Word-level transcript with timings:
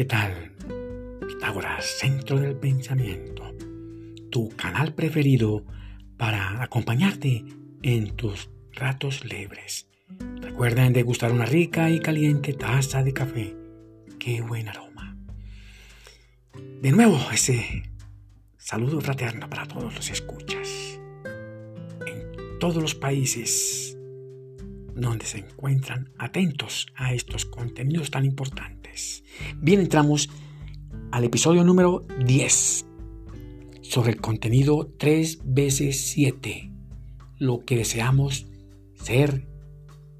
¿qué 0.00 0.06
tal? 0.06 0.50
Pitágoras, 1.28 1.84
centro 1.98 2.40
del 2.40 2.56
pensamiento, 2.56 3.54
tu 4.30 4.48
canal 4.48 4.94
preferido 4.94 5.66
para 6.16 6.62
acompañarte 6.62 7.44
en 7.82 8.16
tus 8.16 8.48
ratos 8.72 9.26
libres. 9.26 9.90
Recuerden 10.40 10.94
degustar 10.94 11.32
una 11.32 11.44
rica 11.44 11.90
y 11.90 12.00
caliente 12.00 12.54
taza 12.54 13.02
de 13.02 13.12
café. 13.12 13.54
¡Qué 14.18 14.40
buen 14.40 14.70
aroma! 14.70 15.18
De 16.80 16.92
nuevo, 16.92 17.20
ese 17.30 17.82
saludo 18.56 19.02
fraterno 19.02 19.50
para 19.50 19.66
todos 19.66 19.94
los 19.94 20.10
escuchas. 20.10 20.98
En 22.06 22.58
todos 22.58 22.80
los 22.80 22.94
países 22.94 23.98
donde 24.94 25.26
se 25.26 25.40
encuentran 25.40 26.10
atentos 26.16 26.86
a 26.96 27.12
estos 27.12 27.44
contenidos 27.44 28.10
tan 28.10 28.24
importantes. 28.24 28.79
Bien, 29.56 29.80
entramos 29.80 30.30
al 31.12 31.24
episodio 31.24 31.64
número 31.64 32.06
10 32.24 32.86
sobre 33.82 34.12
el 34.12 34.20
contenido 34.20 34.92
3 34.98 35.40
veces 35.44 36.10
7, 36.12 36.72
lo 37.38 37.64
que 37.64 37.76
deseamos 37.76 38.46
ser, 38.94 39.48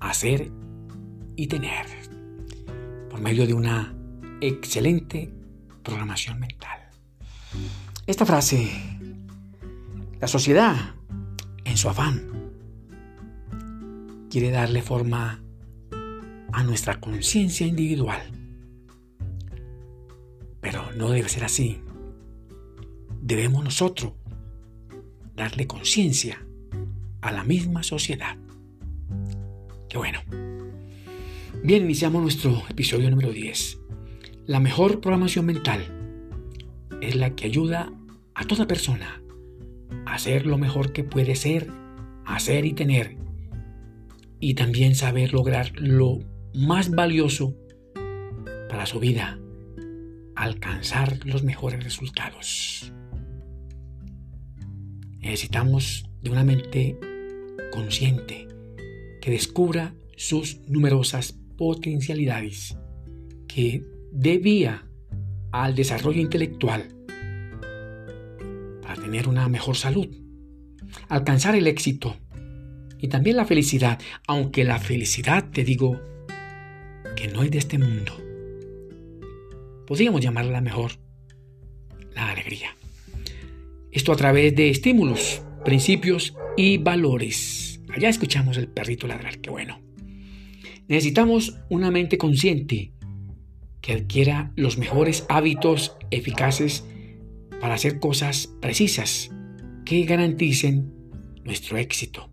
hacer 0.00 0.50
y 1.36 1.46
tener, 1.46 1.86
por 3.08 3.20
medio 3.20 3.46
de 3.46 3.54
una 3.54 3.94
excelente 4.40 5.32
programación 5.82 6.40
mental. 6.40 6.80
Esta 8.06 8.26
frase, 8.26 8.70
la 10.20 10.26
sociedad, 10.26 10.94
en 11.64 11.76
su 11.76 11.88
afán, 11.88 12.30
quiere 14.30 14.50
darle 14.50 14.82
forma 14.82 15.42
a 16.52 16.62
nuestra 16.64 17.00
conciencia 17.00 17.66
individual. 17.66 18.39
No 20.96 21.10
debe 21.10 21.28
ser 21.28 21.44
así. 21.44 21.80
Debemos 23.22 23.64
nosotros 23.64 24.12
darle 25.34 25.66
conciencia 25.66 26.44
a 27.20 27.32
la 27.32 27.44
misma 27.44 27.82
sociedad. 27.82 28.36
Qué 29.88 29.98
bueno. 29.98 30.20
Bien, 31.62 31.84
iniciamos 31.84 32.22
nuestro 32.22 32.62
episodio 32.68 33.10
número 33.10 33.32
10. 33.32 33.78
La 34.46 34.60
mejor 34.60 35.00
programación 35.00 35.46
mental 35.46 35.80
es 37.00 37.16
la 37.16 37.34
que 37.34 37.46
ayuda 37.46 37.92
a 38.34 38.44
toda 38.44 38.66
persona 38.66 39.22
a 40.06 40.18
ser 40.18 40.46
lo 40.46 40.58
mejor 40.58 40.92
que 40.92 41.04
puede 41.04 41.34
ser, 41.36 41.70
hacer 42.24 42.64
y 42.64 42.72
tener 42.72 43.16
y 44.38 44.54
también 44.54 44.94
saber 44.94 45.32
lograr 45.32 45.72
lo 45.76 46.20
más 46.54 46.90
valioso 46.90 47.54
para 48.68 48.86
su 48.86 49.00
vida, 49.00 49.39
alcanzar 50.40 51.18
los 51.26 51.42
mejores 51.42 51.84
resultados. 51.84 52.92
Necesitamos 55.18 56.08
de 56.22 56.30
una 56.30 56.44
mente 56.44 56.98
consciente 57.70 58.48
que 59.20 59.30
descubra 59.30 59.94
sus 60.16 60.60
numerosas 60.66 61.38
potencialidades, 61.58 62.78
que 63.46 63.84
dé 64.12 64.38
vía 64.38 64.86
al 65.52 65.74
desarrollo 65.74 66.22
intelectual 66.22 66.88
para 68.80 68.94
tener 68.94 69.28
una 69.28 69.46
mejor 69.50 69.76
salud, 69.76 70.08
alcanzar 71.08 71.54
el 71.54 71.66
éxito 71.66 72.16
y 72.98 73.08
también 73.08 73.36
la 73.36 73.44
felicidad, 73.44 74.00
aunque 74.26 74.64
la 74.64 74.78
felicidad 74.78 75.50
te 75.50 75.64
digo 75.64 76.00
que 77.14 77.28
no 77.28 77.42
es 77.42 77.50
de 77.50 77.58
este 77.58 77.76
mundo. 77.76 78.19
Podríamos 79.90 80.20
llamarla 80.20 80.60
mejor 80.60 80.92
la 82.14 82.30
alegría. 82.30 82.76
Esto 83.90 84.12
a 84.12 84.16
través 84.16 84.54
de 84.54 84.70
estímulos, 84.70 85.42
principios 85.64 86.36
y 86.56 86.78
valores. 86.78 87.80
Allá 87.92 88.08
escuchamos 88.08 88.56
el 88.56 88.68
perrito 88.68 89.08
ladrar, 89.08 89.40
qué 89.40 89.50
bueno. 89.50 89.80
Necesitamos 90.86 91.58
una 91.70 91.90
mente 91.90 92.18
consciente 92.18 92.92
que 93.80 93.94
adquiera 93.94 94.52
los 94.54 94.78
mejores 94.78 95.26
hábitos 95.28 95.96
eficaces 96.12 96.84
para 97.60 97.74
hacer 97.74 97.98
cosas 97.98 98.46
precisas 98.60 99.32
que 99.84 100.04
garanticen 100.04 100.94
nuestro 101.42 101.78
éxito 101.78 102.30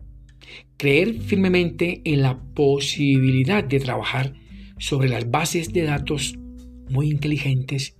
creer 0.78 1.16
firmemente 1.22 2.03
en 2.06 2.22
la 2.22 2.39
posibilidad 2.53 3.63
de 3.63 3.79
trabajar 3.79 4.35
sobre 4.78 5.09
las 5.09 5.31
bases 5.31 5.74
de 5.74 5.81
datos 5.81 6.38
muy 6.90 7.09
inteligentes 7.09 7.96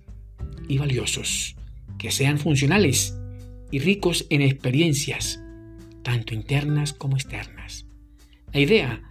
y 0.68 0.78
valiosos, 0.78 1.56
que 1.98 2.10
sean 2.10 2.38
funcionales 2.38 3.16
y 3.70 3.80
ricos 3.80 4.26
en 4.30 4.42
experiencias, 4.42 5.40
tanto 6.02 6.34
internas 6.34 6.92
como 6.92 7.16
externas. 7.16 7.86
La 8.52 8.60
idea 8.60 9.02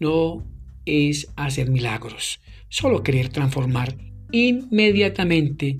no 0.00 0.46
es 0.86 1.28
hacer 1.36 1.70
milagros, 1.70 2.40
solo 2.68 3.02
querer 3.02 3.28
transformar 3.28 3.96
inmediatamente 4.32 5.78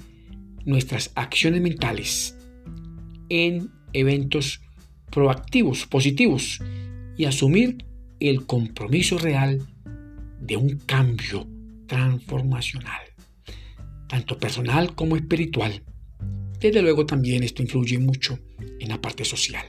nuestras 0.64 1.12
acciones 1.14 1.62
mentales 1.62 2.36
en 3.28 3.70
eventos 3.92 4.60
proactivos, 5.10 5.86
positivos, 5.86 6.60
y 7.16 7.24
asumir 7.24 7.84
el 8.20 8.46
compromiso 8.46 9.18
real 9.18 9.66
de 10.40 10.56
un 10.56 10.78
cambio 10.78 11.46
transformacional, 11.86 13.00
tanto 14.08 14.38
personal 14.38 14.94
como 14.94 15.16
espiritual. 15.16 15.82
Desde 16.58 16.82
luego 16.82 17.06
también 17.06 17.42
esto 17.44 17.62
influye 17.62 17.98
mucho 17.98 18.38
en 18.80 18.88
la 18.88 19.00
parte 19.00 19.24
social. 19.24 19.66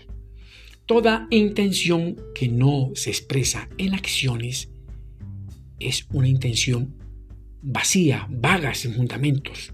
Toda 0.86 1.28
intención 1.30 2.16
que 2.34 2.48
no 2.48 2.92
se 2.96 3.12
expresa 3.12 3.70
en 3.78 3.94
acciones 3.94 4.70
es 5.80 6.08
una 6.12 6.28
intención 6.28 6.96
vacía, 7.62 8.28
vaga, 8.32 8.74
sin 8.74 8.96
fundamentos. 8.96 9.74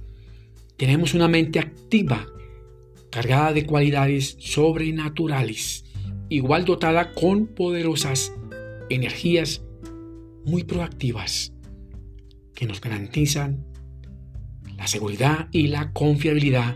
Tenemos 0.75 1.14
una 1.14 1.30
mente 1.30 1.59
activa, 1.59 2.28
cargada 3.12 3.54
de 3.54 3.66
cualidades 3.66 4.36
sobrenaturales 4.40 5.86
igual 6.30 6.66
dotada 6.66 7.14
con 7.14 7.48
poderosas 7.48 8.34
energías 8.90 9.62
muy 10.46 10.64
proactivas 10.64 11.54
que 12.54 12.66
nos 12.66 12.81
garantizan 12.81 13.66
la 14.75 14.88
seguridad 14.88 15.47
y 15.52 15.68
la 15.68 15.94
confiabilidad 15.94 16.75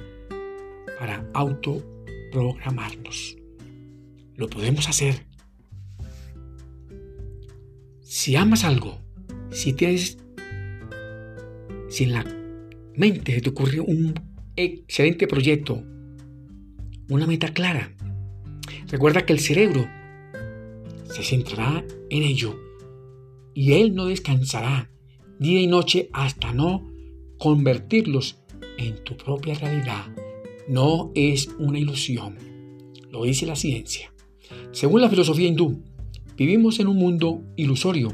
para 1.00 1.28
autoprogramarnos. 1.34 3.38
Lo 4.36 4.48
podemos 4.50 4.88
hacer. 4.90 5.26
Si 8.02 8.36
amas 8.36 8.64
algo, 8.64 9.00
si 9.52 9.74
tienes, 9.74 10.18
si 11.90 12.06
en 12.06 12.14
la 12.14 12.26
mente 12.96 13.42
te 13.42 13.50
ocurrió 13.50 13.84
un 13.84 14.14
excelente 14.56 15.28
proyecto, 15.28 15.84
una 17.10 17.28
meta 17.28 17.54
clara, 17.54 17.94
Recuerda 18.90 19.24
que 19.24 19.34
el 19.34 19.40
cerebro 19.40 19.88
se 21.06 21.24
centrará 21.24 21.86
en 22.10 22.24
ello 22.24 22.60
y 23.54 23.74
él 23.74 23.94
no 23.94 24.06
descansará 24.06 24.90
día 25.40 25.62
y 25.62 25.68
noche 25.68 26.10
hasta 26.12 26.54
no 26.54 26.92
convertirlos 27.40 28.38
en 28.78 29.04
tu 29.04 29.18
propia 29.18 29.56
realidad. 29.56 30.06
No 30.68 31.12
es 31.16 31.50
una 31.58 31.80
ilusión, 31.80 32.38
lo 33.10 33.24
dice 33.24 33.48
la 33.48 33.56
ciencia. 33.56 34.14
Según 34.72 35.02
la 35.02 35.10
filosofía 35.10 35.48
hindú, 35.48 35.82
vivimos 36.38 36.80
en 36.80 36.88
un 36.88 36.98
mundo 36.98 37.42
ilusorio, 37.56 38.10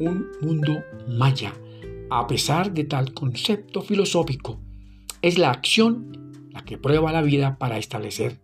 un 0.00 0.26
mundo 0.42 0.82
maya. 1.08 1.54
A 2.10 2.26
pesar 2.26 2.74
de 2.74 2.84
tal 2.84 3.14
concepto 3.14 3.80
filosófico, 3.80 4.60
es 5.22 5.38
la 5.38 5.50
acción 5.50 6.48
la 6.52 6.64
que 6.64 6.76
prueba 6.76 7.10
la 7.12 7.22
vida 7.22 7.56
para 7.58 7.78
establecer 7.78 8.40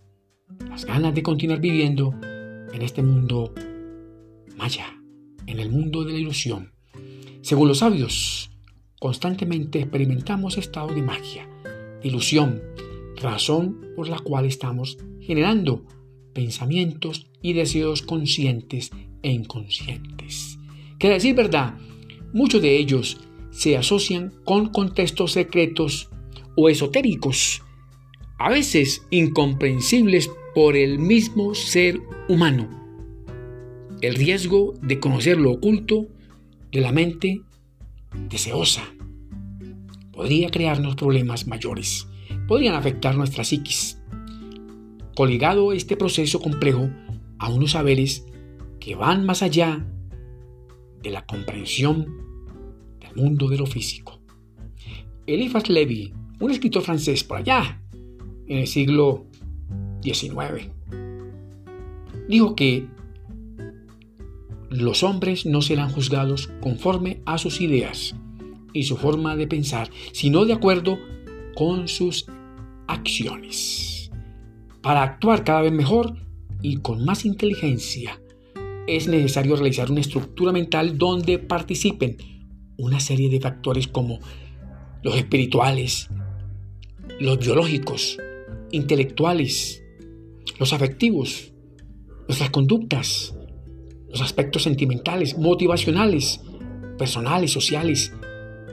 las 0.69 0.85
ganas 0.85 1.15
de 1.15 1.23
continuar 1.23 1.61
viviendo 1.61 2.15
en 2.23 2.83
este 2.83 3.03
mundo 3.03 3.53
maya, 4.57 4.87
en 5.47 5.59
el 5.59 5.71
mundo 5.71 6.05
de 6.05 6.13
la 6.13 6.19
ilusión. 6.19 6.73
Según 7.43 7.69
los 7.69 7.79
sabios, 7.79 8.50
constantemente 9.01 9.81
experimentamos 9.81 10.59
estados 10.59 10.95
de 10.95 11.03
magia, 11.03 11.49
ilusión, 12.05 12.63
razón 13.17 13.81
por 13.97 14.09
la 14.09 14.19
cual 14.19 14.45
estamos 14.45 14.99
generando 15.21 15.85
pensamientos 16.35 17.27
y 17.43 17.55
deseos 17.55 18.03
conscientes 18.03 18.91
e 19.23 19.33
inconscientes. 19.33 20.59
Que 20.99 21.09
decir 21.09 21.35
verdad, 21.35 21.79
muchos 22.33 22.61
de 22.63 22.77
ellos 22.77 23.19
se 23.51 23.77
asocian 23.77 24.33
con 24.45 24.69
contextos 24.69 25.33
secretos 25.33 26.11
o 26.55 26.69
esotéricos, 26.69 27.63
a 28.39 28.51
veces 28.51 29.07
incomprensibles 29.11 30.31
por 30.55 30.77
el 30.77 30.99
mismo 30.99 31.55
ser 31.55 32.01
humano. 32.29 32.69
El 34.03 34.15
riesgo 34.15 34.75
de 34.83 35.01
conocer 35.01 35.39
lo 35.39 35.53
oculto 35.53 36.07
de 36.71 36.81
la 36.81 36.93
mente 36.93 37.43
deseosa. 38.29 38.83
podría 40.13 40.51
crearnos 40.51 40.97
problemas 40.97 41.47
mayores, 41.47 42.07
podrían 42.47 42.75
afectar 42.75 43.17
nuestra 43.17 43.43
psiquis. 43.43 43.99
Coligado 45.15 45.73
este 45.73 45.97
proceso 45.97 46.41
complejo 46.41 46.91
a 47.39 47.49
unos 47.49 47.71
saberes 47.73 48.27
que 48.81 48.95
van 48.95 49.25
más 49.25 49.43
allá 49.43 49.87
de 51.03 51.11
la 51.11 51.25
comprensión 51.25 52.07
del 53.01 53.15
mundo 53.17 53.49
de 53.49 53.57
lo 53.57 53.67
físico. 53.67 54.21
Eliphas 55.27 55.71
Levi, 55.71 56.13
un 56.41 56.51
escritor 56.51 56.83
francés 56.83 57.25
por 57.25 57.39
allá, 57.39 57.81
en 58.47 58.59
el 58.59 58.67
siglo 58.67 59.27
XIX, 60.03 60.71
dijo 62.29 62.55
que 62.55 62.87
los 64.81 65.03
hombres 65.03 65.47
no 65.47 65.63
serán 65.63 65.91
juzgados 65.91 66.49
conforme 66.61 67.21
a 67.27 67.39
sus 67.39 67.61
ideas 67.61 68.15
y 68.73 68.85
su 68.85 68.97
forma 68.97 69.37
de 69.37 69.47
pensar, 69.47 69.91
sino 70.13 70.45
de 70.45 70.53
acuerdo 70.53 70.99
con 71.55 71.89
sus 71.89 72.27
acciones. 72.87 74.11
Para 74.83 75.03
actuar 75.03 75.45
cada 75.45 75.63
vez 75.63 75.73
mejor 75.73 76.17
y 76.63 76.77
con 76.77 77.05
más 77.05 77.25
inteligencia, 77.25 78.21
es 78.87 79.07
necesario 79.07 79.57
realizar 79.57 79.91
una 79.91 80.01
estructura 80.01 80.53
mental 80.53 80.99
donde 80.99 81.39
participen 81.39 82.17
una 82.77 82.99
serie 82.99 83.29
de 83.29 83.41
factores 83.41 83.89
como 83.89 84.19
los 85.03 85.17
espirituales, 85.17 86.09
los 87.21 87.39
biológicos, 87.39 88.19
intelectuales, 88.73 89.83
los 90.59 90.73
afectivos, 90.73 91.53
nuestras 92.27 92.51
conductas, 92.51 93.35
los 94.11 94.21
aspectos 94.21 94.65
sentimentales, 94.65 95.39
motivacionales, 95.39 96.41
personales, 96.99 97.53
sociales, 97.53 98.13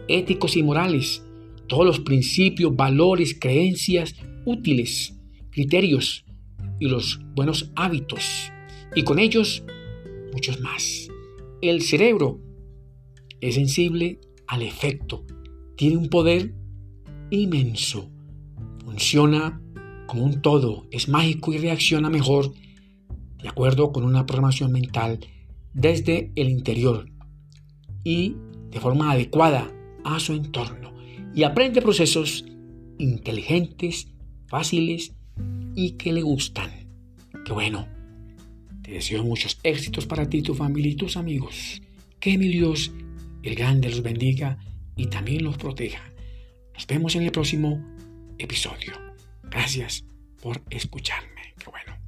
éticos 0.07 0.57
y 0.57 0.63
morales, 0.63 1.23
todos 1.67 1.85
los 1.85 1.99
principios, 1.99 2.75
valores, 2.75 3.37
creencias 3.39 4.15
útiles, 4.45 5.15
criterios 5.51 6.25
y 6.79 6.87
los 6.87 7.19
buenos 7.35 7.71
hábitos, 7.75 8.51
y 8.95 9.03
con 9.03 9.19
ellos 9.19 9.63
muchos 10.33 10.59
más. 10.59 11.07
El 11.61 11.81
cerebro 11.81 12.39
es 13.41 13.55
sensible 13.55 14.19
al 14.47 14.61
efecto, 14.61 15.25
tiene 15.75 15.97
un 15.97 16.09
poder 16.09 16.53
inmenso, 17.29 18.09
funciona 18.83 19.61
como 20.07 20.23
un 20.23 20.41
todo, 20.41 20.87
es 20.91 21.09
mágico 21.09 21.53
y 21.53 21.57
reacciona 21.57 22.09
mejor 22.09 22.53
de 23.41 23.49
acuerdo 23.49 23.91
con 23.91 24.03
una 24.03 24.25
programación 24.25 24.71
mental 24.71 25.19
desde 25.73 26.31
el 26.35 26.49
interior 26.49 27.09
y 28.03 28.35
de 28.69 28.79
forma 28.79 29.11
adecuada 29.11 29.71
a 30.03 30.19
su 30.19 30.33
entorno 30.33 30.93
y 31.35 31.43
aprende 31.43 31.81
procesos 31.81 32.45
inteligentes, 32.97 34.07
fáciles 34.47 35.13
y 35.75 35.91
que 35.91 36.13
le 36.13 36.21
gustan. 36.21 36.71
Qué 37.45 37.53
bueno. 37.53 37.87
Te 38.81 38.91
deseo 38.93 39.23
muchos 39.23 39.59
éxitos 39.63 40.05
para 40.05 40.29
ti, 40.29 40.41
tu 40.41 40.55
familia 40.55 40.91
y 40.91 40.95
tus 40.95 41.17
amigos. 41.17 41.81
Que 42.19 42.37
mi 42.37 42.47
Dios, 42.47 42.91
el 43.43 43.55
grande, 43.55 43.89
los 43.89 44.01
bendiga 44.01 44.57
y 44.95 45.07
también 45.07 45.43
los 45.43 45.57
proteja. 45.57 46.01
Nos 46.73 46.87
vemos 46.87 47.15
en 47.15 47.23
el 47.23 47.31
próximo 47.31 47.83
episodio. 48.37 48.93
Gracias 49.43 50.05
por 50.41 50.61
escucharme. 50.69 51.53
Qué 51.59 51.69
bueno. 51.69 52.06